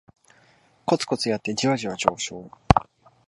[0.83, 2.49] コツコツやってジワジワ上昇